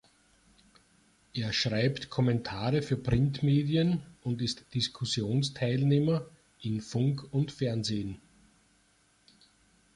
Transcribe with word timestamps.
Er 1.35 1.53
schreibt 1.53 2.09
Kommentare 2.09 2.81
für 2.81 2.97
Printmedien 2.97 4.01
und 4.23 4.41
ist 4.41 4.65
Diskussionsteilnehmer 4.73 6.25
in 6.59 6.81
Funk 6.81 7.31
und 7.31 7.51
Fernsehen. 7.51 8.19